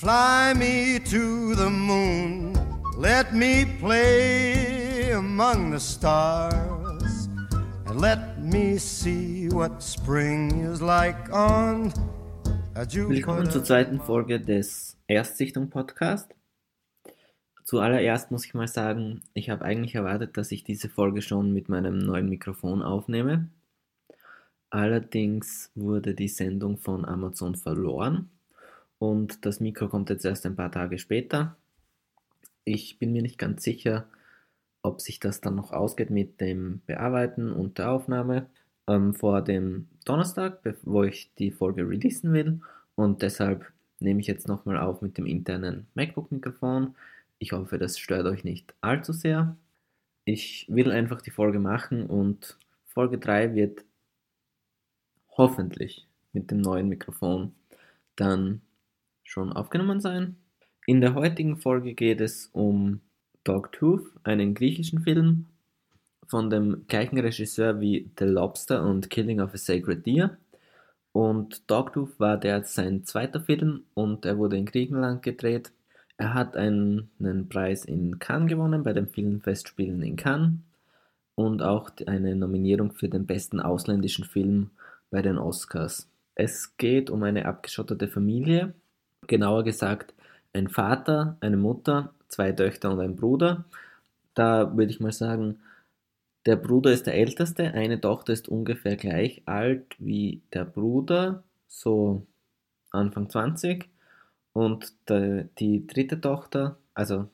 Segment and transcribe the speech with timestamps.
[0.00, 2.54] Fly me to the moon,
[2.96, 7.28] let me play among the stars,
[7.84, 11.92] and let me see what spring is like on
[12.76, 13.10] a Jupiter.
[13.10, 16.34] Willkommen zur zweiten Folge des Erstsichtung Podcast.
[17.64, 21.68] Zuallererst muss ich mal sagen, ich habe eigentlich erwartet, dass ich diese Folge schon mit
[21.68, 23.50] meinem neuen Mikrofon aufnehme.
[24.70, 28.30] Allerdings wurde die Sendung von Amazon verloren
[29.00, 31.56] und das Mikro kommt jetzt erst ein paar Tage später.
[32.64, 34.06] Ich bin mir nicht ganz sicher,
[34.82, 38.46] ob sich das dann noch ausgeht mit dem Bearbeiten und der Aufnahme
[38.86, 42.60] ähm, vor dem Donnerstag, wo ich die Folge releasen will.
[42.94, 46.94] Und deshalb nehme ich jetzt nochmal auf mit dem internen MacBook-Mikrofon.
[47.38, 49.56] Ich hoffe, das stört euch nicht allzu sehr.
[50.26, 53.82] Ich will einfach die Folge machen und Folge 3 wird
[55.38, 57.54] hoffentlich mit dem neuen Mikrofon
[58.14, 58.60] dann
[59.30, 60.36] schon aufgenommen sein.
[60.86, 63.00] In der heutigen Folge geht es um
[63.44, 65.46] Dogtooth, einen griechischen Film
[66.26, 70.36] von dem gleichen Regisseur wie The Lobster und Killing of a Sacred Deer.
[71.12, 75.72] Und Dogtooth war der sein zweiter Film und er wurde in Griechenland gedreht.
[76.16, 80.58] Er hat einen, einen Preis in Cannes gewonnen bei den Filmfestspielen in Cannes
[81.36, 84.70] und auch eine Nominierung für den besten ausländischen Film
[85.10, 86.08] bei den Oscars.
[86.34, 88.74] Es geht um eine abgeschottete Familie,
[89.26, 90.14] genauer gesagt
[90.52, 93.64] ein Vater, eine Mutter, zwei Töchter und ein Bruder.
[94.34, 95.60] Da würde ich mal sagen,
[96.46, 102.26] der Bruder ist der älteste, eine Tochter ist ungefähr gleich alt wie der Bruder, so
[102.90, 103.88] Anfang 20.
[104.52, 107.28] Und die, dritte Tochter, also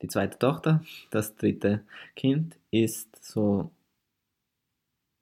[0.00, 1.82] die zweite Tochter, das dritte
[2.14, 3.70] Kind, ist so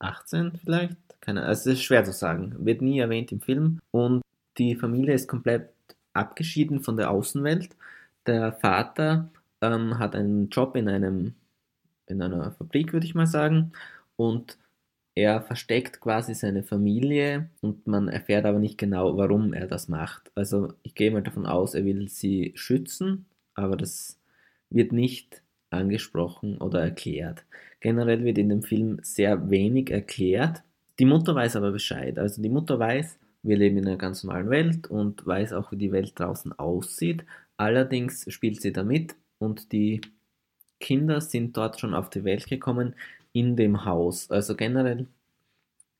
[0.00, 0.96] 18 vielleicht.
[1.20, 3.80] Keine, also es ist schwer zu sagen, wird nie erwähnt im Film.
[3.90, 4.22] Und
[4.58, 5.70] die Familie ist komplett
[6.12, 7.76] abgeschieden von der Außenwelt.
[8.26, 9.30] Der Vater
[9.60, 11.34] ähm, hat einen Job in einem
[12.06, 13.72] in einer Fabrik, würde ich mal sagen,
[14.16, 14.58] und
[15.14, 20.30] er versteckt quasi seine Familie und man erfährt aber nicht genau, warum er das macht.
[20.34, 24.18] Also ich gehe mal davon aus, er will sie schützen, aber das
[24.70, 27.44] wird nicht angesprochen oder erklärt.
[27.80, 30.62] Generell wird in dem Film sehr wenig erklärt.
[30.98, 32.18] Die Mutter weiß aber Bescheid.
[32.18, 35.76] Also die Mutter weiß, wir leben in einer ganz normalen Welt und weiß auch, wie
[35.76, 37.24] die Welt draußen aussieht.
[37.56, 40.00] Allerdings spielt sie damit und die
[40.78, 42.94] Kinder sind dort schon auf die Welt gekommen
[43.32, 44.30] in dem Haus.
[44.30, 45.06] Also generell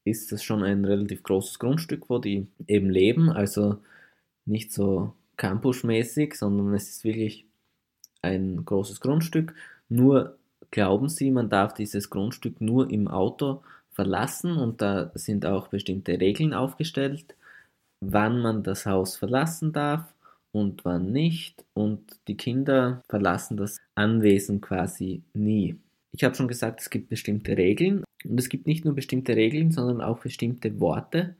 [0.04, 3.30] ist das schon ein relativ großes Grundstück, wo die eben leben.
[3.30, 3.78] Also
[4.46, 7.46] nicht so campusmäßig, sondern es ist wirklich
[8.22, 9.54] ein großes Grundstück.
[9.88, 10.38] Nur
[10.70, 13.62] glauben sie, man darf dieses Grundstück nur im Auto
[13.92, 17.34] verlassen und da sind auch bestimmte Regeln aufgestellt,
[18.00, 20.04] wann man das Haus verlassen darf
[20.52, 21.64] und wann nicht.
[21.74, 25.78] Und die Kinder verlassen das Anwesen quasi nie.
[26.12, 28.04] Ich habe schon gesagt, es gibt bestimmte Regeln.
[28.24, 31.36] Und es gibt nicht nur bestimmte Regeln, sondern auch bestimmte Worte.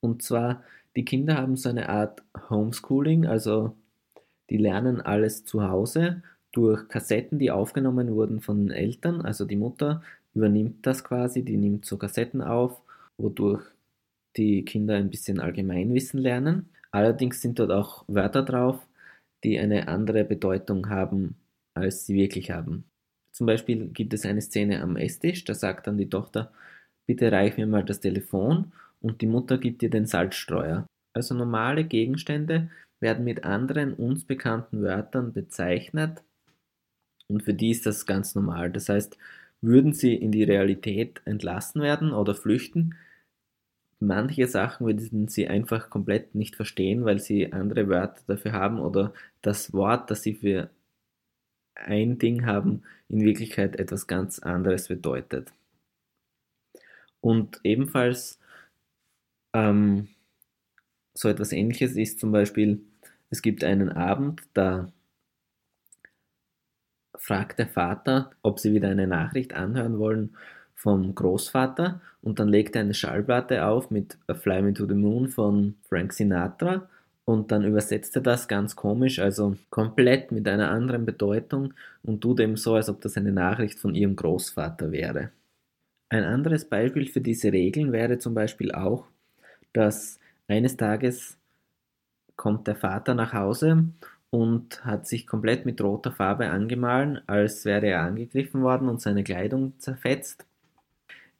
[0.00, 0.62] Und zwar
[0.96, 3.76] die Kinder haben so eine Art Homeschooling, also
[4.50, 6.22] die lernen alles zu Hause
[6.52, 10.02] durch Kassetten, die aufgenommen wurden von Eltern, also die Mutter
[10.34, 12.80] übernimmt das quasi, die nimmt so Kassetten auf,
[13.18, 13.64] wodurch
[14.36, 16.68] die Kinder ein bisschen Allgemeinwissen lernen.
[16.90, 18.86] Allerdings sind dort auch Wörter drauf,
[19.44, 21.36] die eine andere Bedeutung haben,
[21.74, 22.84] als sie wirklich haben.
[23.32, 26.52] Zum Beispiel gibt es eine Szene am Esstisch, da sagt dann die Tochter,
[27.06, 30.86] bitte reich mir mal das Telefon und die Mutter gibt ihr den Salzstreuer.
[31.16, 36.22] Also normale Gegenstände werden mit anderen uns bekannten Wörtern bezeichnet
[37.28, 38.70] und für die ist das ganz normal.
[38.70, 39.16] Das heißt,
[39.64, 42.94] würden sie in die Realität entlassen werden oder flüchten,
[44.00, 49.12] manche Sachen würden sie einfach komplett nicht verstehen, weil sie andere Wörter dafür haben oder
[49.42, 50.70] das Wort, das sie für
[51.74, 55.52] ein Ding haben, in Wirklichkeit etwas ganz anderes bedeutet.
[57.20, 58.38] Und ebenfalls
[59.54, 60.08] ähm,
[61.14, 62.80] so etwas ähnliches ist zum Beispiel,
[63.30, 64.92] es gibt einen Abend, da
[67.24, 70.36] fragt der Vater, ob sie wieder eine Nachricht anhören wollen
[70.74, 75.28] vom Großvater und dann legt er eine Schallplatte auf mit Fly Me to the Moon
[75.28, 76.86] von Frank Sinatra
[77.24, 81.72] und dann übersetzt er das ganz komisch, also komplett mit einer anderen Bedeutung
[82.02, 85.30] und tut eben so, als ob das eine Nachricht von ihrem Großvater wäre.
[86.10, 89.06] Ein anderes Beispiel für diese Regeln wäre zum Beispiel auch,
[89.72, 91.38] dass eines Tages
[92.36, 93.86] kommt der Vater nach Hause
[94.34, 99.22] und hat sich komplett mit roter Farbe angemahlen, als wäre er angegriffen worden und seine
[99.22, 100.44] Kleidung zerfetzt.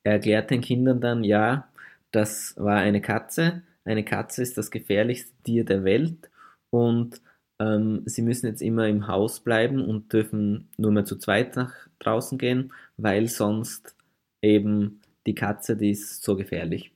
[0.04, 1.66] Er erklärt den Kindern dann, ja,
[2.12, 3.62] das war eine Katze.
[3.84, 6.30] Eine Katze ist das gefährlichste Tier der Welt
[6.70, 7.20] und
[7.58, 11.72] ähm, sie müssen jetzt immer im Haus bleiben und dürfen nur mehr zu zweit nach
[11.98, 13.96] draußen gehen, weil sonst
[14.40, 16.92] eben die Katze, die ist so gefährlich.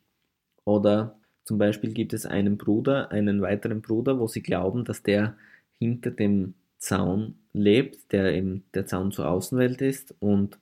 [0.64, 5.34] Oder zum Beispiel gibt es einen Bruder, einen weiteren Bruder, wo sie glauben, dass der
[5.78, 10.58] hinter dem Zaun lebt, der eben der Zaun zur Außenwelt ist und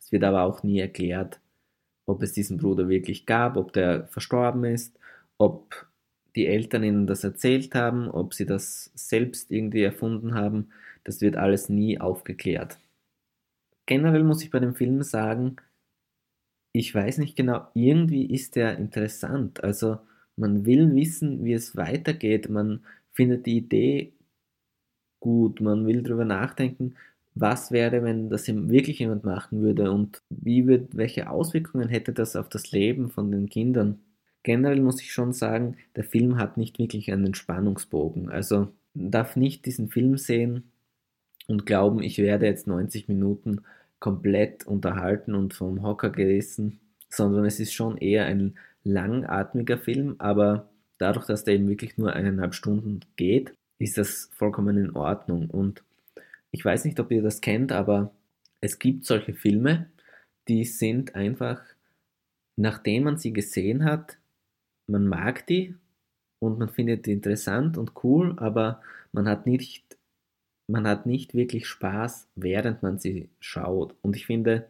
[0.00, 1.40] es wird aber auch nie erklärt,
[2.04, 4.98] ob es diesen Bruder wirklich gab, ob der verstorben ist,
[5.38, 5.86] ob
[6.36, 10.68] die Eltern ihnen das erzählt haben, ob sie das selbst irgendwie erfunden haben,
[11.04, 12.78] das wird alles nie aufgeklärt.
[13.86, 15.56] Generell muss ich bei dem Film sagen,
[16.72, 19.64] ich weiß nicht genau, irgendwie ist der interessant.
[19.64, 19.98] Also
[20.36, 24.12] man will wissen, wie es weitergeht, man findet die Idee
[25.20, 26.94] gut, man will darüber nachdenken,
[27.34, 32.36] was wäre, wenn das wirklich jemand machen würde und wie wird, welche Auswirkungen hätte das
[32.36, 34.00] auf das Leben von den Kindern
[34.46, 38.30] generell muss ich schon sagen, der Film hat nicht wirklich einen Spannungsbogen.
[38.30, 40.70] Also darf nicht diesen Film sehen
[41.48, 43.62] und glauben, ich werde jetzt 90 Minuten
[43.98, 46.78] komplett unterhalten und vom Hocker gerissen,
[47.10, 52.12] sondern es ist schon eher ein langatmiger Film, aber dadurch, dass der eben wirklich nur
[52.12, 55.50] eineinhalb Stunden geht, ist das vollkommen in Ordnung.
[55.50, 55.82] Und
[56.50, 58.12] ich weiß nicht, ob ihr das kennt, aber
[58.60, 59.90] es gibt solche Filme,
[60.48, 61.60] die sind einfach,
[62.56, 64.18] nachdem man sie gesehen hat,
[64.88, 65.74] man mag die
[66.38, 68.80] und man findet die interessant und cool, aber
[69.12, 69.98] man hat nicht,
[70.68, 73.94] man hat nicht wirklich Spaß, während man sie schaut.
[74.02, 74.68] Und ich finde,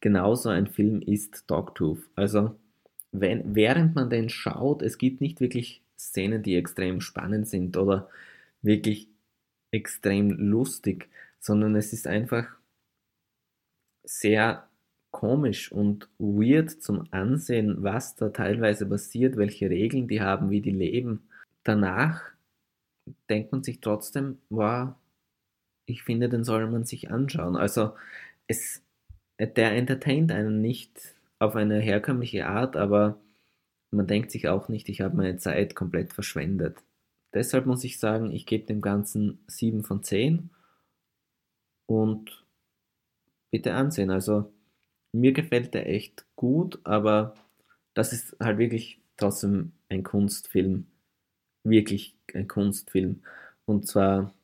[0.00, 2.08] genauso ein Film ist Dogtooth.
[2.14, 2.56] Also,
[3.12, 8.08] wenn, während man den schaut, es gibt nicht wirklich Szenen, die extrem spannend sind oder
[8.62, 9.08] wirklich
[9.72, 11.08] extrem lustig,
[11.40, 12.56] sondern es ist einfach
[14.04, 14.68] sehr
[15.10, 20.72] komisch und weird zum Ansehen, was da teilweise passiert, welche Regeln die haben, wie die
[20.72, 21.28] leben.
[21.62, 22.32] Danach
[23.28, 24.94] denkt man sich trotzdem, wow,
[25.86, 27.56] ich finde, den soll man sich anschauen.
[27.56, 27.94] Also
[28.48, 28.82] es,
[29.38, 33.18] der entertaint einen nicht auf eine herkömmliche Art, aber
[33.94, 36.78] man denkt sich auch nicht, ich habe meine Zeit komplett verschwendet.
[37.34, 40.50] Deshalb muss ich sagen, ich gebe dem Ganzen 7 von 10
[41.86, 42.44] und
[43.50, 44.10] bitte ansehen.
[44.10, 44.52] Also
[45.12, 47.34] mir gefällt der echt gut, aber
[47.94, 50.86] das ist halt wirklich trotzdem ein Kunstfilm.
[51.64, 53.22] Wirklich ein Kunstfilm.
[53.64, 54.34] Und zwar,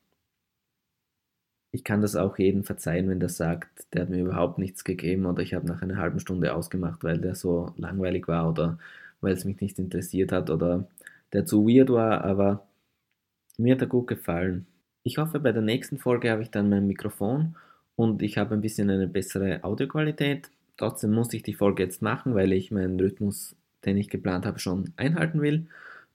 [1.72, 5.26] ich kann das auch jedem verzeihen, wenn der sagt, der hat mir überhaupt nichts gegeben
[5.26, 8.78] oder ich habe nach einer halben Stunde ausgemacht, weil der so langweilig war oder
[9.20, 10.88] weil es mich nicht interessiert hat oder
[11.32, 12.66] der zu weird war, aber
[13.58, 14.66] mir hat er gut gefallen.
[15.02, 17.56] Ich hoffe, bei der nächsten Folge habe ich dann mein Mikrofon
[17.96, 20.50] und ich habe ein bisschen eine bessere Audioqualität.
[20.76, 24.58] Trotzdem muss ich die Folge jetzt machen, weil ich meinen Rhythmus, den ich geplant habe,
[24.58, 25.66] schon einhalten will.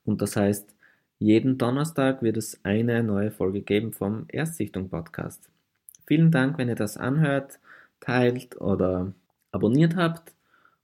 [0.04, 0.74] Und das heißt,
[1.18, 5.48] jeden Donnerstag wird es eine neue Folge geben vom Erstsichtung Podcast.
[6.06, 7.58] Vielen Dank, wenn ihr das anhört,
[8.00, 9.12] teilt oder
[9.50, 10.34] abonniert habt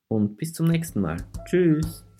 [0.08, 1.18] und bis zum nächsten Mal.
[1.44, 2.11] Tschüss.